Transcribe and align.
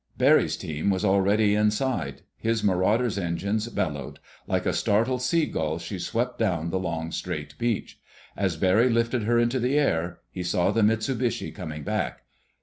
Barry's 0.17 0.57
team 0.57 0.89
was 0.89 1.05
already 1.05 1.53
inside. 1.53 2.23
His 2.35 2.63
Marauder's 2.63 3.19
engines 3.19 3.67
bellowed. 3.67 4.17
Like 4.47 4.65
a 4.65 4.73
startled 4.73 5.21
seagull 5.21 5.77
she 5.77 5.99
swept 5.99 6.39
down 6.39 6.71
the 6.71 6.79
long, 6.79 7.11
straight 7.11 7.55
beach. 7.59 7.99
As 8.35 8.57
Barry 8.57 8.89
lifted 8.89 9.25
her 9.25 9.37
into 9.37 9.59
the 9.59 9.77
air 9.77 10.17
he 10.31 10.41
saw 10.41 10.71
the 10.71 10.81
Mitsubishi 10.81 11.51
coming 11.51 11.83
back. 11.83 12.23